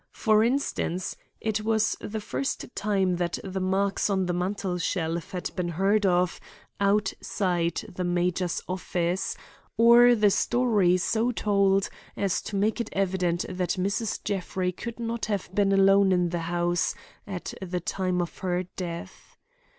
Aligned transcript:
For 0.13 0.43
instance, 0.43 1.15
it 1.39 1.61
was 1.63 1.95
the 2.01 2.19
first 2.19 2.65
time 2.75 3.17
that 3.17 3.37
the 3.43 3.59
marks 3.59 4.09
on 4.09 4.25
the 4.25 4.33
mantel 4.33 4.79
shelf 4.79 5.29
had 5.29 5.51
been 5.55 5.69
heard 5.69 6.07
of 6.07 6.39
outside 6.79 7.85
the 7.87 8.03
major's 8.03 8.63
office, 8.67 9.37
or 9.77 10.15
the 10.15 10.31
story 10.31 10.97
so 10.97 11.31
told 11.31 11.87
as 12.17 12.41
to 12.49 12.55
make 12.55 12.81
it 12.81 12.89
evident 12.93 13.45
that 13.47 13.75
Mrs. 13.77 14.23
Jeffrey 14.23 14.71
could 14.71 14.99
not 14.99 15.25
have 15.27 15.53
been 15.53 15.71
alone 15.71 16.11
in 16.11 16.29
the 16.29 16.39
house 16.49 16.95
at 17.27 17.53
the 17.61 17.79
time 17.79 18.23
of 18.23 18.39
her 18.39 18.63
death. 18.63 19.37